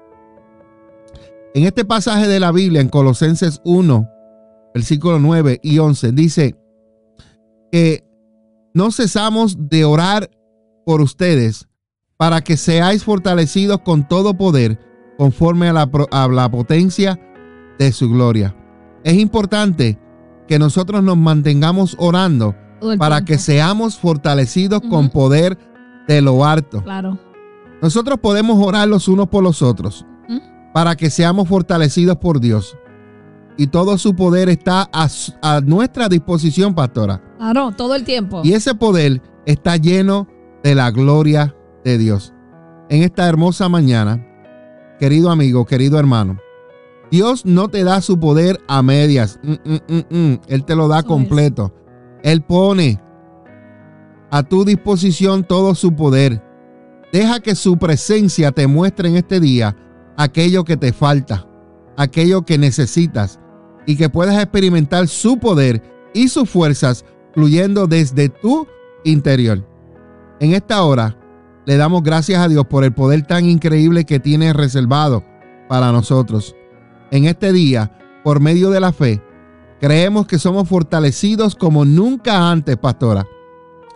[1.54, 4.10] En este pasaje de la Biblia, en Colosenses 1,
[4.74, 6.56] versículo 9 y 11, dice
[7.72, 8.04] que
[8.74, 10.30] no cesamos de orar
[10.86, 11.68] por ustedes
[12.18, 14.80] para que seáis fortalecidos con todo poder
[15.18, 17.20] conforme a la, a la potencia
[17.80, 18.56] de su gloria.
[19.04, 19.98] Es importante
[20.48, 22.56] que nosotros nos mantengamos orando
[22.98, 25.58] para que seamos fortalecidos con poder
[26.08, 26.84] de lo alto.
[26.84, 27.18] Claro.
[27.82, 30.06] Nosotros podemos orar los unos por los otros
[30.74, 32.78] para que seamos fortalecidos por Dios.
[33.62, 37.22] Y todo su poder está a, nuestra disposición, pastora.
[37.38, 38.42] Claro, todo el tiempo.
[38.44, 40.28] Y ese poder está lleno
[40.64, 42.34] de la gloria de Dios.
[42.90, 44.26] En esta hermosa mañana,
[45.00, 46.40] querido amigo, querido hermano,
[47.12, 49.40] Dios no te da su poder a medias.
[49.44, 50.40] Mm, mm, mm.
[50.48, 51.72] Él te lo da Eso completo.
[52.24, 53.00] Él pone
[54.32, 56.42] a tu disposición todo su poder.
[57.14, 59.78] Deja que su presencia te muestre en este día
[60.18, 61.46] aquello que te falta,
[61.96, 63.40] aquello que necesitas
[63.86, 65.82] y que puedas experimentar su poder
[66.14, 68.68] y sus fuerzas fluyendo desde tu
[69.04, 69.66] interior.
[70.40, 71.18] En esta hora
[71.66, 75.24] le damos gracias a Dios por el poder tan increíble que tiene reservado
[75.70, 76.56] para nosotros.
[77.12, 77.92] En este día,
[78.24, 79.22] por medio de la fe,
[79.80, 83.28] creemos que somos fortalecidos como nunca antes, pastora.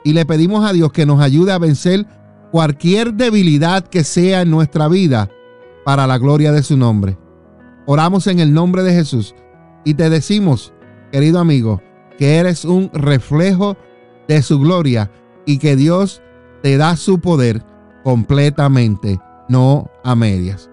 [0.03, 2.05] Y le pedimos a Dios que nos ayude a vencer
[2.51, 5.29] cualquier debilidad que sea en nuestra vida
[5.83, 7.17] para la gloria de su nombre.
[7.87, 9.35] Oramos en el nombre de Jesús
[9.85, 10.73] y te decimos,
[11.11, 11.81] querido amigo,
[12.17, 13.77] que eres un reflejo
[14.27, 15.11] de su gloria
[15.45, 16.21] y que Dios
[16.61, 17.63] te da su poder
[18.03, 20.69] completamente, no a medias.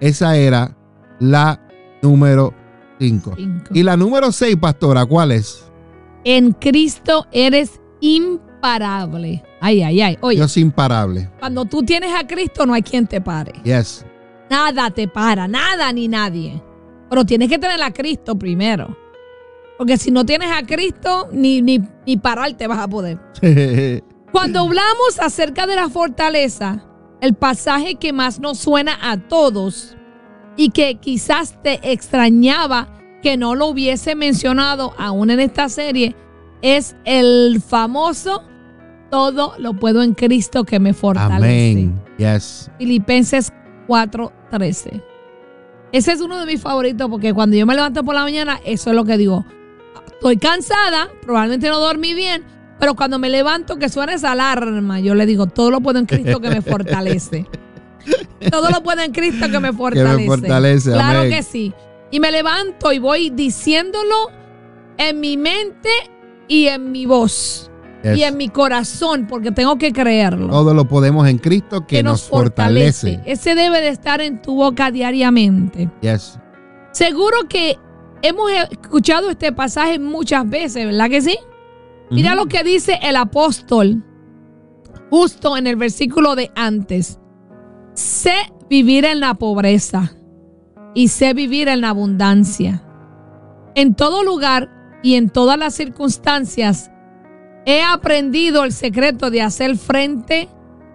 [0.00, 0.76] Esa era
[1.20, 1.60] la
[2.02, 2.54] número
[2.98, 3.34] 5.
[3.36, 3.70] Cinco.
[3.72, 5.64] Y la número 6, pastora, ¿cuál es?
[6.24, 9.44] En Cristo eres imparable.
[9.60, 10.18] Ay, ay, ay.
[10.20, 11.30] Oye, Dios imparable.
[11.38, 13.52] cuando tú tienes a Cristo no hay quien te pare.
[13.64, 14.04] Yes.
[14.50, 16.62] Nada te para, nada ni nadie.
[17.08, 18.96] Pero tienes que tener a Cristo primero.
[19.76, 23.18] Porque si no tienes a Cristo, ni, ni, ni parar te vas a poder.
[24.32, 26.84] Cuando hablamos acerca de la fortaleza,
[27.20, 29.96] el pasaje que más nos suena a todos
[30.56, 32.88] y que quizás te extrañaba
[33.22, 36.14] que no lo hubiese mencionado aún en esta serie
[36.62, 38.42] es el famoso
[39.10, 41.72] todo lo puedo en Cristo que me fortalece.
[41.72, 42.02] Amén.
[42.18, 42.70] Yes.
[42.78, 43.52] Filipenses
[43.86, 45.02] 4:13.
[45.92, 48.90] Ese es uno de mis favoritos porque cuando yo me levanto por la mañana, eso
[48.90, 49.44] es lo que digo.
[50.12, 52.44] Estoy cansada, probablemente no dormí bien,
[52.78, 56.06] pero cuando me levanto que suena esa alarma, yo le digo, todo lo puedo en
[56.06, 57.46] Cristo que me fortalece.
[58.50, 60.26] todo lo puedo en Cristo que me fortalece.
[60.26, 61.30] fortalece, Claro amén.
[61.32, 61.72] que sí.
[62.10, 64.30] Y me levanto y voy diciéndolo
[64.96, 65.90] en mi mente
[66.48, 67.70] y en mi voz
[68.04, 72.22] Y en mi corazón, porque tengo que creerlo Todo lo podemos en Cristo que, nos
[72.22, 73.20] fortalece.
[73.24, 75.90] Ese debe de estar en tu boca diariamente.
[76.00, 76.38] Yes.
[76.92, 77.76] Seguro que
[78.22, 81.36] hemos escuchado este pasaje muchas veces, ¿verdad que sí?
[82.10, 84.04] Mira lo que dice el apóstol
[85.10, 87.18] justo en el versículo de antes.
[87.94, 88.34] Sé
[88.70, 90.12] vivir en la pobreza
[90.94, 92.82] y sé vivir en la abundancia.
[93.74, 94.70] En todo lugar
[95.02, 96.90] y en todas las circunstancias
[97.68, 100.48] he aprendido el secreto de hacer frente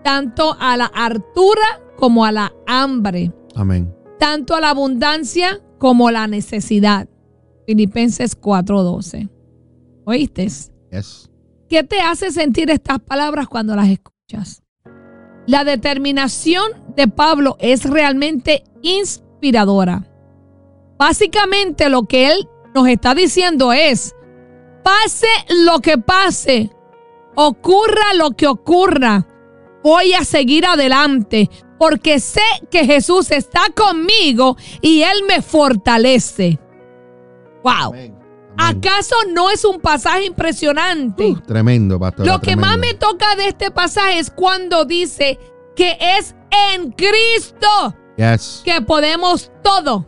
[0.03, 3.93] tanto a la hartura como a la hambre Amén.
[4.17, 7.07] tanto a la abundancia como a la necesidad.
[7.67, 9.29] Filipenses 4:12.
[10.05, 10.47] ¿Oíste?
[10.89, 11.29] Yes.
[11.69, 14.63] ¿Qué te hace sentir estas palabras cuando las escuchas?
[15.45, 20.07] La determinación de Pablo es realmente inspiradora.
[20.97, 24.15] Básicamente lo que él nos está diciendo es,
[24.84, 25.28] pase
[25.65, 26.72] lo que pase,
[27.36, 29.26] ocurra lo que ocurra,
[29.84, 32.41] voy a seguir adelante porque sé
[32.72, 36.60] que Jesús está conmigo y Él me fortalece.
[37.63, 37.89] ¡Wow!
[37.89, 38.24] Amén.
[38.58, 38.78] Amén.
[38.78, 41.26] ¿Acaso no es un pasaje impresionante?
[41.26, 42.26] Uh, tremendo, pastor.
[42.26, 45.39] Lo que más me toca de este pasaje es cuando dice
[45.76, 46.36] que es
[46.74, 48.62] en Cristo Yes.
[48.63, 50.06] que podemos todo.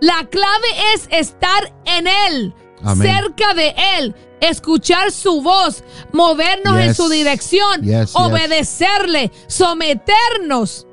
[0.00, 3.14] La clave es estar en Él, Amén.
[3.14, 8.14] cerca de Él, escuchar su voz, movernos en su dirección, yes.
[8.14, 10.86] obedecerle, someternos.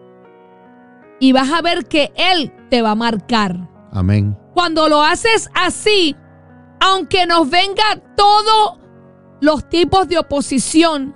[1.19, 3.57] Y vas a ver que Él te va a marcar.
[3.91, 4.37] Amén.
[4.53, 6.15] Cuando lo haces así,
[6.79, 8.77] aunque nos venga todos
[9.41, 11.15] los tipos de oposición,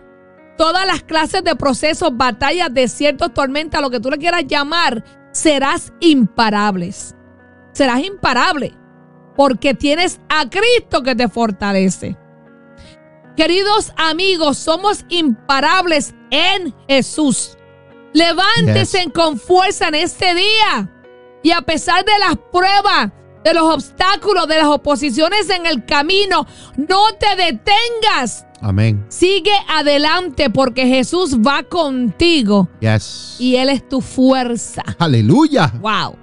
[0.58, 5.94] todas las clases de procesos, batallas, desiertos, tormentas, lo que tú le quieras llamar, serás
[6.00, 7.16] imparables.
[7.74, 8.74] Serás imparable
[9.36, 12.18] porque tienes a Cristo que te fortalece.
[13.36, 17.58] Queridos amigos, somos imparables en Jesús.
[18.14, 19.14] Levántese Yes.
[19.14, 20.90] con fuerza en este día.
[21.42, 23.12] Y a pesar de las pruebas,
[23.44, 26.46] de los obstáculos, de las oposiciones en el camino,
[26.78, 28.46] no te detengas.
[28.62, 29.04] Amén.
[29.10, 33.36] Sigue adelante porque Jesús va contigo Yes.
[33.40, 34.84] y Él es tu fuerza.
[35.00, 35.74] Aleluya.
[35.82, 36.16] Wow.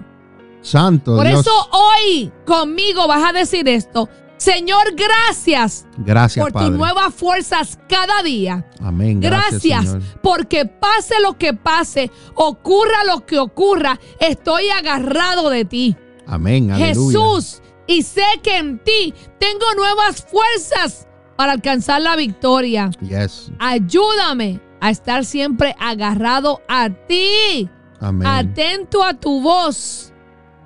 [0.62, 1.40] Santo Por Dios.
[1.40, 4.08] eso hoy conmigo vas a decir esto.
[4.36, 8.66] Señor, gracias Gracias, por tus nuevas fuerzas cada día.
[8.80, 9.20] Amén.
[9.20, 10.02] Gracias, Gracias, Señor.
[10.22, 15.96] porque pase lo que pase, ocurra lo que ocurra, estoy agarrado de ti.
[16.26, 16.70] Amén.
[16.70, 17.18] Aleluya.
[17.18, 22.90] Jesús, y sé que en ti tengo nuevas fuerzas para alcanzar la victoria.
[23.02, 23.50] Yes.
[23.58, 27.68] Ayúdame a estar siempre agarrado a ti,
[28.00, 28.26] Amén.
[28.26, 30.09] atento a tu voz,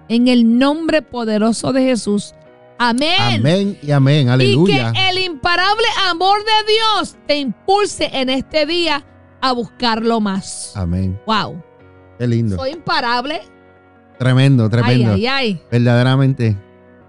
[0.09, 2.35] en el nombre poderoso de Jesús.
[2.79, 3.15] Amén.
[3.19, 4.27] Amén y amén.
[4.27, 4.93] Y Aleluya.
[4.93, 9.05] que el imparable amor de Dios te impulse en este día
[9.41, 10.73] a buscarlo más.
[10.77, 11.21] Amén.
[11.27, 11.63] Wow.
[12.19, 12.57] Qué lindo.
[12.57, 13.43] Soy imparable.
[14.19, 15.13] Tremendo, Ay, tremendo.
[15.15, 15.63] ay, ay.
[15.71, 16.57] Verdaderamente.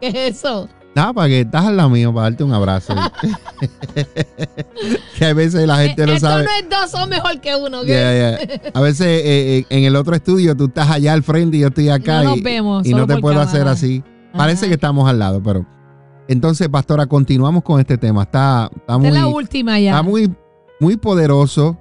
[0.01, 0.67] ¿Qué es eso?
[0.95, 2.95] Nada, para que estás al lado mío, para darte un abrazo.
[5.17, 6.43] que a veces la gente Eh, no Esto sabe.
[6.45, 7.83] no es dos son mejor que uno.
[7.83, 8.37] ya.
[8.73, 11.67] A veces eh, eh, en el otro estudio tú estás allá al frente y yo
[11.67, 12.23] estoy acá.
[12.23, 14.03] No nos y, vemos, y no te puedo hacer así.
[14.35, 14.69] Parece Ajá.
[14.69, 15.65] que estamos al lado, pero.
[16.27, 18.23] Entonces, pastora, continuamos con este tema.
[18.23, 19.91] Está, está Esta muy, es la última ya.
[19.91, 20.33] está muy,
[20.79, 21.77] muy poderoso.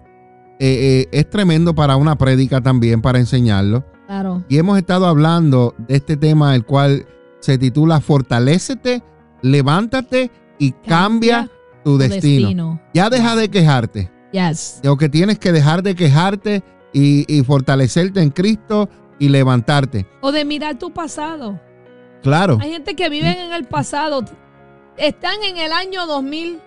[0.60, 3.84] Eh, eh, es tremendo para una prédica también, para enseñarlo.
[4.06, 4.44] Claro.
[4.48, 7.06] Y hemos estado hablando de este tema, el cual
[7.44, 9.02] se titula Fortalécete,
[9.42, 11.50] levántate y cambia,
[11.84, 12.80] tu destino.
[12.94, 14.10] Ya deja de quejarte.
[14.32, 14.80] Yes.
[14.82, 20.06] Lo que tienes que dejar de quejarte y, y fortalecerte en Cristo y levantarte.
[20.22, 21.60] O de mirar tu pasado.
[22.22, 22.56] Claro.
[22.62, 24.24] Hay gente que vive en el pasado.
[24.96, 26.60] Están en el año 2000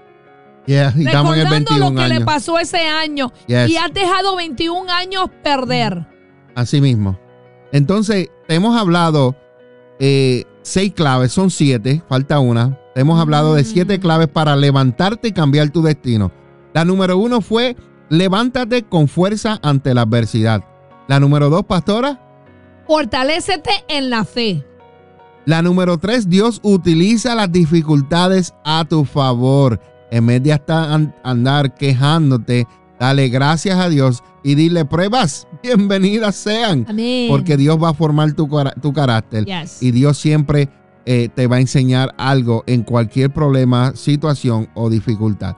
[0.68, 3.32] Yeah, y estamos en el recordando 21 lo que le pasó ese año.
[3.48, 3.70] Yes.
[3.70, 6.06] Y has dejado 21 años perder.
[6.56, 7.18] Así mismo.
[7.72, 9.36] Entonces, te hemos hablado
[10.00, 12.78] eh, seis claves, son siete, falta una.
[12.96, 14.02] Hemos hablado de siete Mm.
[14.02, 16.32] claves para levantarte y cambiar tu destino.
[16.74, 17.76] La número uno fue
[18.10, 20.64] levántate con fuerza ante la adversidad.
[21.08, 22.20] La número dos, pastora.
[22.88, 24.64] Fortalécete en la fe.
[25.46, 29.80] La número tres, Dios utiliza las dificultades a tu favor.
[30.12, 32.68] En vez de hasta andar quejándote,
[33.00, 36.86] dale gracias a Dios y dile pruebas, bienvenidas sean.
[36.88, 37.28] Amén.
[37.30, 38.48] Porque Dios va a formar tu,
[38.94, 39.82] carácter Yes.
[39.82, 40.70] y Dios siempre
[41.06, 45.56] eh, te va a enseñar algo en cualquier problema, situación o dificultad.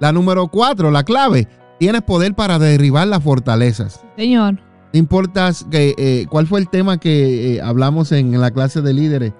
[0.00, 4.00] La número cuatro, la clave, tienes poder para derribar las fortalezas.
[4.16, 4.54] Señor.
[4.92, 8.94] No importa que, eh, cuál fue el tema que eh, hablamos en la clase de
[8.94, 9.32] líderes,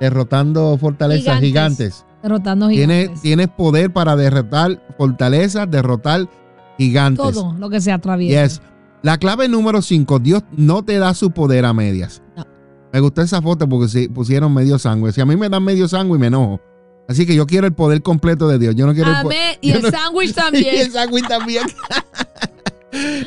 [0.00, 1.46] derrotando fortalezas Gigantes.
[1.46, 2.06] gigantes.
[2.22, 3.22] Derrotando Tienes, gigantes.
[3.22, 6.28] tienes poder para derrotar fortalezas, derrotar
[6.78, 7.32] gigantes.
[7.34, 8.42] Todo lo que se atraviesa.
[8.44, 8.62] Yes.
[9.02, 12.22] La clave número 5, Dios no te da su poder a medias.
[12.36, 12.44] No.
[12.92, 15.12] Me gustó esa foto porque se pusieron medio sangre.
[15.12, 16.60] Si a mí me dan medio sangre me enojo.
[17.08, 18.74] Así que yo quiero el poder completo de Dios.
[18.74, 19.56] Yo no quiero el Amén.
[19.60, 20.74] Y yo el no- sándwich y también.
[20.76, 21.66] el sándwich también.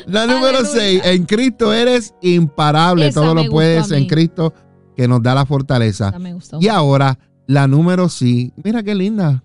[0.06, 0.70] La número Aleluya.
[0.72, 3.06] 6, en Cristo eres imparable.
[3.08, 4.06] Esa Todo lo puedes en.
[4.06, 4.52] Cristo
[4.96, 6.12] que nos da la fortaleza.
[6.60, 8.52] Y ahora, la número sí.
[8.64, 9.44] Mira qué linda.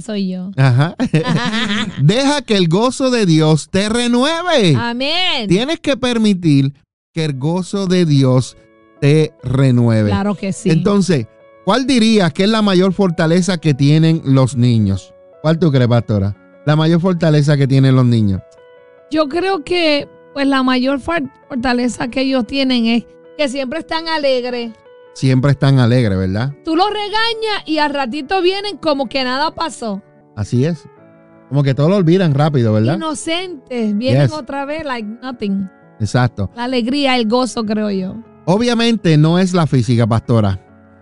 [0.00, 0.50] Soy yo.
[0.56, 0.94] Ajá.
[2.02, 4.74] Deja que el gozo de Dios te renueve.
[4.76, 5.48] Amén.
[5.48, 6.72] Tienes que permitir
[7.12, 8.56] que el gozo de Dios
[9.00, 10.08] te renueve.
[10.10, 10.70] Claro que sí.
[10.70, 11.26] Entonces,
[11.64, 15.12] ¿cuál dirías que es la mayor fortaleza que tienen los niños?
[15.42, 16.36] ¿Cuál tú crees, pastora?
[16.64, 18.40] La mayor fortaleza que tienen los niños.
[19.10, 23.04] Yo creo que pues la mayor for- fortaleza que ellos tienen es
[23.36, 24.72] que siempre están alegres.
[25.14, 26.52] Siempre están alegres, ¿verdad?
[26.64, 30.02] Tú los regañas y al ratito vienen como que nada pasó.
[30.36, 30.84] Así es.
[31.48, 32.96] Como que todo lo olvidan rápido, ¿verdad?
[32.96, 33.96] Inocentes.
[33.96, 34.32] Vienen Yes.
[34.32, 35.68] otra vez like nothing.
[36.00, 36.50] Exacto.
[36.56, 38.14] La alegría, el gozo, creo yo.
[38.46, 40.58] Obviamente no es la física, pastora,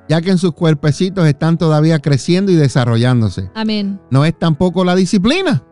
[0.09, 3.49] ya que en sus cuerpecitos están todavía creciendo y desarrollándose.
[3.55, 4.01] Amén.
[4.11, 5.63] No es tampoco la disciplina,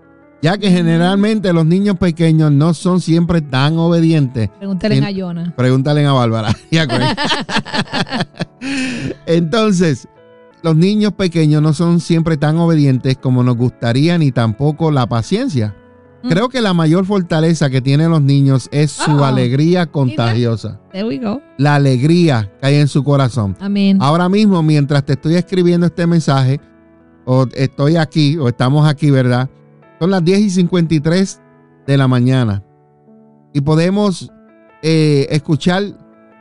[0.41, 4.51] ya que generalmente los niños pequeños no son siempre tan obedientes.
[4.59, 5.55] Pregúntale a Jonah.
[5.57, 6.55] Pregúntale a Bárbara.
[9.27, 10.09] Entonces,
[10.63, 15.75] los niños pequeños no son siempre tan obedientes como nos gustaría, ni tampoco la paciencia.
[16.23, 16.29] Mm.
[16.29, 19.25] Creo que la mayor fortaleza que tienen los niños es su Uh-oh.
[19.25, 20.81] alegría contagiosa.
[20.93, 21.41] There we go.
[21.59, 23.57] La alegría que hay en su corazón.
[23.61, 23.99] Amén.
[24.01, 26.61] Ahora mismo, mientras te estoy escribiendo este mensaje,
[27.25, 29.49] o estoy aquí, o estamos aquí, ¿verdad?
[29.99, 31.41] Son las 10 y 53
[31.87, 32.63] de la mañana.
[33.53, 34.31] Y podemos
[34.83, 35.85] eh, escuchar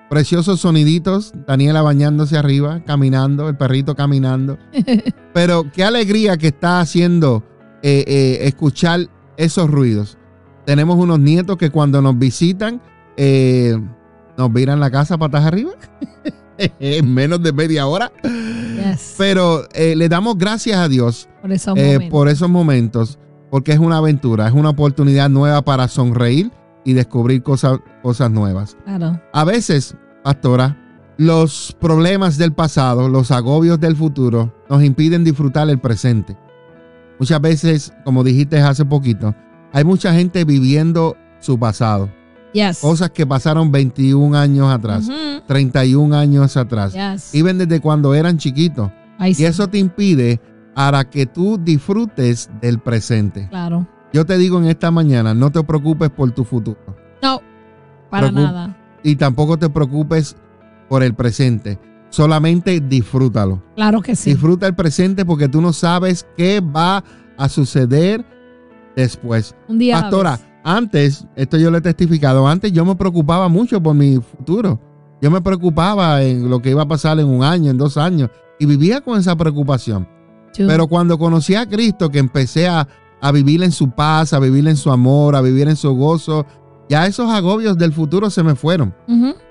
[0.09, 1.33] preciosos soniditos.
[1.47, 4.57] Daniela bañándose arriba, caminando, el perrito caminando.
[5.33, 7.43] Pero qué alegría que está haciendo
[7.81, 10.17] eh, eh, escuchar esos ruidos.
[10.65, 12.81] Tenemos unos nietos que cuando nos visitan
[14.37, 15.71] nos viran la casa patas arriba.
[16.79, 18.11] en menos de media hora.
[18.23, 19.15] Yes.
[19.17, 22.09] Pero eh, le damos gracias a Dios por esos eh, momentos.
[22.09, 26.51] por esos momentos, porque es una aventura, es una oportunidad nueva para sonreír
[26.83, 28.77] y descubrir cosas, cosas nuevas.
[28.86, 29.19] Claro.
[29.33, 30.77] A veces, pastora,
[31.17, 36.38] los problemas del pasado, los agobios del futuro, nos impiden disfrutar el presente.
[37.19, 39.33] Muchas veces, como dijiste hace poquito,
[39.73, 42.10] hay mucha gente viviendo su pasado,
[42.53, 42.79] Yes.
[42.79, 45.41] cosas que pasaron 21 años atrás, Ujú.
[45.47, 47.33] 31 años atrás, Yes.
[47.33, 48.91] y ven desde cuando eran chiquitos.
[49.19, 50.39] Y eso te impide
[50.77, 53.47] para que tú disfrutes del presente.
[53.49, 53.87] Claro.
[54.13, 56.77] Yo te digo en esta mañana, no te preocupes por tu futuro
[57.23, 57.41] No,
[58.12, 58.77] para nada.
[59.02, 60.35] y tampoco te preocupes
[60.87, 61.79] por el presente.
[62.10, 63.63] Solamente disfrútalo.
[63.75, 64.29] Claro que sí.
[64.29, 67.04] Disfruta el presente porque tú no sabes qué va
[67.39, 68.23] a suceder
[68.95, 69.56] después.
[69.67, 73.95] Un día Pastora, antes, esto yo le he testificado, antes yo me preocupaba mucho por
[73.95, 74.79] mi futuro.
[75.23, 78.29] Yo me preocupaba en lo que iba a pasar en un año, en dos años,
[78.60, 80.08] y vivía con esa preocupación.
[80.65, 82.87] Pero cuando conocí a Cristo, que empecé a,
[83.21, 86.45] a vivir en su paz, a vivir en su amor, a vivir en su gozo,
[86.89, 88.93] ya esos agobios del futuro se me fueron.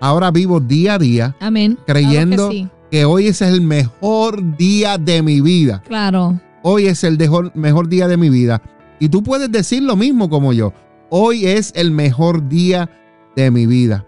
[0.00, 1.78] Ahora vivo día a día Amén.
[1.86, 2.68] creyendo Claro que sí.
[2.90, 5.82] que hoy es el mejor día de mi vida.
[5.86, 6.40] Claro.
[6.62, 8.62] Hoy es el mejor, mejor día de mi vida.
[8.98, 10.72] Y tú puedes decir lo mismo como yo.
[11.11, 12.88] Hoy es el mejor día
[13.36, 14.04] de mi vida.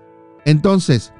[0.46, 1.12] Entonces,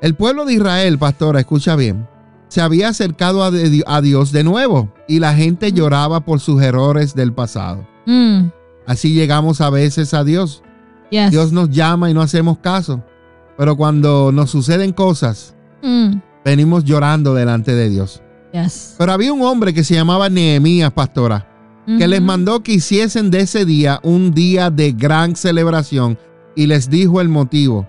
[0.00, 2.08] el pueblo de Israel, pastora, escucha bien,
[2.56, 6.62] se había acercado a, de- a Dios de nuevo y la gente lloraba por sus
[6.62, 7.86] errores del pasado.
[8.06, 8.46] Mm,
[8.86, 10.62] Así llegamos a veces a Dios.
[11.10, 11.30] yes.
[11.30, 13.02] Dios nos llama y no hacemos caso.
[13.58, 18.22] Pero cuando nos suceden cosas, Mm, venimos llorando delante de Dios.
[18.54, 18.94] yes.
[18.96, 21.46] Pero había un hombre que se llamaba Nehemías, pastora,
[21.98, 22.26] que les Ujú.
[22.26, 26.18] mandó que hiciesen de ese día un día de gran celebración
[26.56, 27.86] y les dijo el motivo,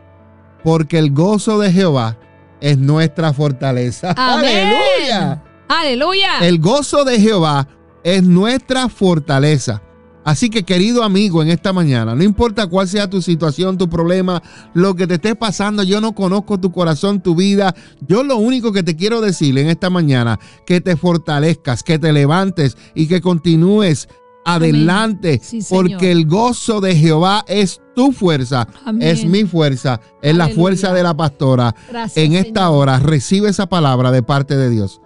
[0.64, 2.18] porque el gozo de Jehová
[2.62, 4.14] es nuestra fortaleza.
[4.18, 4.68] Amén.
[4.68, 5.44] Aleluya.
[5.68, 6.40] Aleluya.
[6.42, 7.68] El gozo de Jehová
[8.04, 9.82] es nuestra fortaleza.
[10.28, 14.44] Así que querido amigo, en esta mañana, no importa cuál sea tu situación, tu problema,
[14.74, 17.74] lo que te esté pasando, yo no conozco tu corazón, tu vida.
[18.06, 22.12] Yo lo único que te quiero decir en esta mañana, que te fortalezcas, que te
[22.12, 24.10] levantes y que continúes
[24.56, 29.08] adelante, Sí, porque el gozo de Jehová es tu fuerza, Amén.
[29.08, 31.76] es mi fuerza, es la fuerza de la pastora.
[31.90, 32.74] Gracias, En esta Señor.
[32.82, 35.02] hora recibe esa palabra de parte de Dios.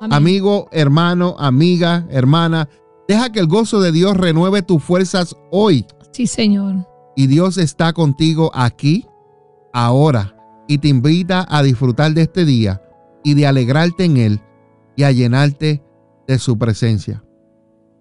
[0.00, 0.12] Amén.
[0.16, 2.68] Amigo, hermano, amiga, hermana,
[3.08, 5.84] deja que el gozo de Dios renueve tus fuerzas hoy.
[6.12, 6.86] Sí, Señor.
[7.16, 9.06] Y Dios está contigo aquí,
[9.72, 10.34] ahora,
[10.68, 12.80] y te invita a disfrutar de este día
[13.24, 14.40] y de alegrarte en él
[14.96, 15.82] y a llenarte
[16.26, 17.22] de su presencia.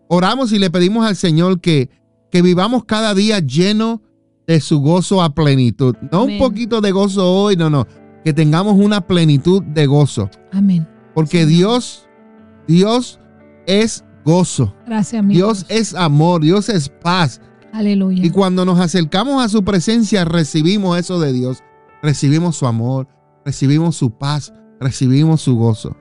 [0.07, 1.89] Oramos y le pedimos al Señor que,
[2.31, 4.01] que vivamos cada día lleno
[4.47, 5.95] de su gozo a plenitud.
[6.11, 7.85] No un poquito de gozo hoy, no, no.
[8.23, 10.29] Que tengamos una plenitud de gozo.
[10.51, 10.87] Amén.
[11.13, 12.07] Porque Dios,
[12.67, 13.19] Dios
[13.65, 14.73] es gozo.
[14.85, 17.41] Gracias, mi Dios es amor, Dios es paz.
[17.73, 18.25] Aleluya.
[18.25, 21.63] Y cuando nos acercamos a su presencia, recibimos eso de Dios.
[22.01, 23.07] Recibimos su amor,
[23.45, 25.95] recibimos su paz, recibimos su gozo.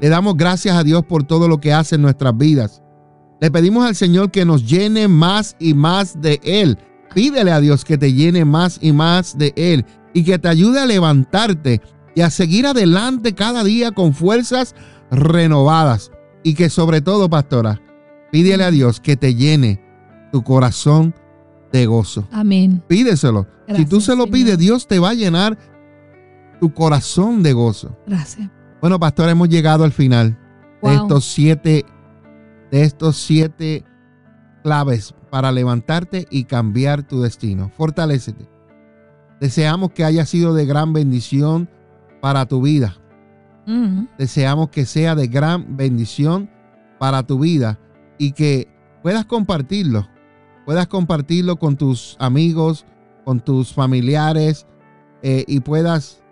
[0.00, 2.82] Le damos gracias a Dios por todo lo que hace en nuestras vidas.
[3.40, 6.78] Le pedimos al Señor que nos llene más y más de Él.
[7.14, 10.80] Pídele a Dios que te llene más y más de Él y que te ayude
[10.80, 11.80] a levantarte
[12.14, 14.74] y a seguir adelante cada día con fuerzas
[15.10, 16.10] renovadas.
[16.42, 17.80] Y que sobre todo, pastora,
[18.30, 19.82] pídele a Dios que te llene
[20.32, 21.14] tu corazón
[21.72, 22.28] de gozo.
[22.32, 22.82] Amén.
[22.88, 23.46] Pídeselo.
[23.74, 25.58] si tú se lo pides, Dios te va a llenar
[26.60, 27.96] tu corazón de gozo.
[28.06, 28.50] Gracias.
[28.80, 30.38] Bueno, pastor, hemos llegado al final
[30.82, 31.84] de estos siete,
[32.70, 33.84] de estos siete
[34.62, 37.70] claves para levantarte y cambiar tu destino.
[37.76, 38.48] Fortalécete.
[39.40, 41.68] Deseamos que haya sido de gran bendición
[42.20, 42.96] para tu vida.
[43.66, 46.50] Mm, Deseamos que sea de gran bendición
[46.98, 47.78] para tu vida
[48.18, 48.68] y que
[49.02, 50.06] puedas compartirlo.
[50.66, 52.84] Puedas compartirlo con tus amigos,
[53.24, 54.66] con tus familiares
[55.22, 56.22] eh, y puedas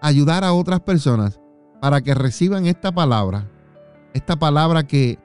[0.00, 1.38] ayudar a otras personas
[1.80, 3.48] para que reciban esta palabra.
[4.14, 5.18] Esta palabra que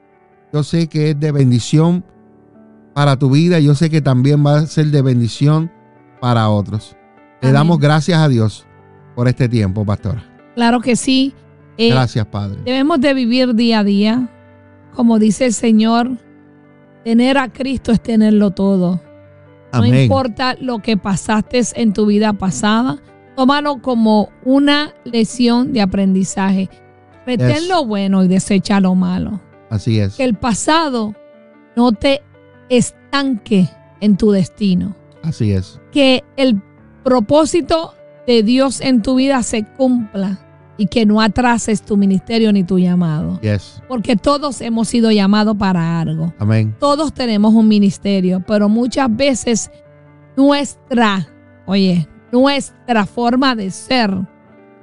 [0.52, 2.04] yo sé que es de bendición
[2.94, 3.58] para tu vida.
[3.60, 5.70] Yo sé que también va a ser de bendición
[6.20, 6.96] para otros.
[7.40, 8.66] Le damos gracias a Dios
[9.14, 10.24] por este tiempo, pastora.
[10.54, 11.34] Claro que sí.
[11.76, 12.58] Eh, Gracias, Padre.
[12.64, 14.28] Debemos de vivir día a día.
[14.94, 16.10] Como dice el Señor,
[17.04, 19.00] tener a Cristo es tenerlo todo.
[19.72, 22.98] No importa lo que pasaste en tu vida pasada,
[23.36, 26.68] tómalo como una lección de aprendizaje.
[27.26, 27.68] Retén Yes.
[27.68, 29.40] lo bueno y desecha lo malo.
[29.70, 30.16] Así es.
[30.16, 31.14] Que el pasado
[31.76, 32.22] no te
[32.68, 33.68] estanque
[34.00, 34.94] en tu destino.
[35.22, 35.80] Así es.
[35.92, 36.60] Que el
[37.04, 37.94] propósito
[38.26, 40.38] de Dios en tu vida se cumpla
[40.76, 43.40] y que no atrases tu ministerio ni tu llamado.
[43.40, 43.82] Yes.
[43.88, 46.32] Porque todos hemos sido llamados para algo.
[46.38, 46.74] Amén.
[46.78, 49.70] Todos tenemos un ministerio, pero muchas veces
[50.36, 51.28] nuestra,
[51.66, 54.10] oye, nuestra forma de ser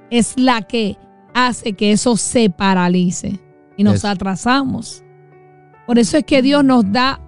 [0.09, 0.97] es la que
[1.33, 3.39] hace que eso se paralice
[3.77, 4.05] y nos Yes.
[4.05, 5.03] atrasamos.
[5.85, 7.19] Por eso es que Dios nos da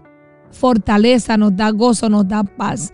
[0.52, 2.94] fortaleza, nos da gozo, nos da paz.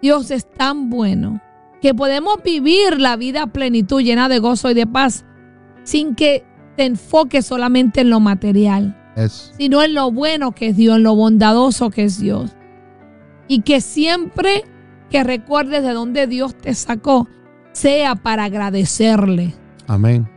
[0.00, 1.40] Dios es tan bueno
[1.80, 5.24] que podemos vivir la vida a plenitud llena de gozo y de paz
[5.84, 6.44] sin que
[6.76, 8.96] te enfoques solamente en lo material
[9.58, 12.56] sino en lo bueno que es Dios, en lo bondadoso que es Dios.
[13.48, 14.64] Y que siempre
[15.10, 17.28] que recuerdes de dónde Dios te sacó,
[17.72, 19.54] sea para agradecerle,
[19.86, 20.28] Amén.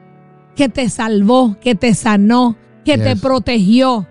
[0.56, 4.08] Que te salvó, que te sanó, que te protegió.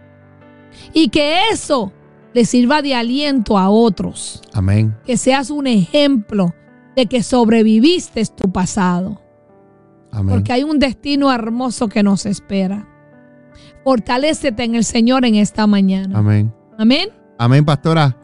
[0.92, 1.92] Y que eso
[2.32, 4.94] le sirva de aliento a otros, Amén.
[5.06, 6.52] que seas un ejemplo
[6.96, 9.20] de que sobreviviste tu pasado
[10.10, 10.34] Amén.
[10.34, 12.88] porque hay un destino hermoso que nos espera.
[13.84, 16.18] Fortalécete en el Señor en esta mañana.
[16.18, 16.52] Amén.
[16.78, 17.08] Amén.
[17.38, 18.16] Amén, pastora.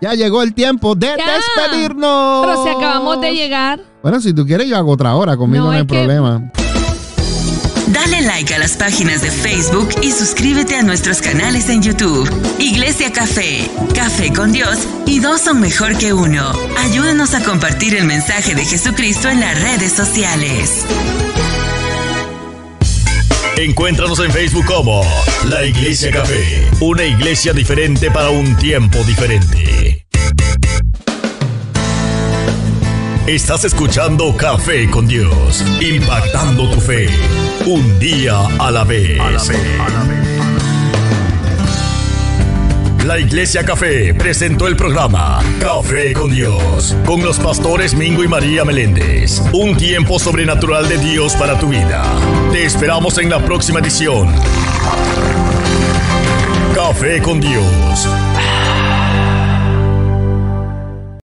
[0.00, 1.24] Ya llegó el tiempo de Ya.
[1.34, 2.46] despedirnos.
[2.46, 5.36] Pero si acabamos de llegar, Bueno, si tú quieres, yo hago otra hora.
[5.36, 6.50] Conmigo No, no, hay que- problema.
[7.88, 12.28] Dale like a las páginas de Facebook y suscríbete a nuestros canales en YouTube.
[12.58, 16.52] Iglesia Café, Café con Dios y dos son mejor que uno.
[16.78, 20.84] Ayúdanos a compartir el mensaje de Jesucristo en las redes sociales.
[23.56, 25.02] Encuéntranos en Facebook como
[25.48, 30.06] La Iglesia Café, una iglesia diferente para un tiempo diferente.
[33.26, 37.08] Estás escuchando Café con Dios, impactando tu fe,
[37.66, 39.18] un día a la vez.
[43.04, 48.64] La Iglesia Café presentó el programa Café con Dios, con los pastores Mingo y María
[48.64, 49.42] Meléndez.
[49.52, 52.04] Un tiempo sobrenatural de Dios para tu vida.
[52.52, 54.32] Te esperamos en la próxima edición.
[56.76, 58.06] Café con Dios.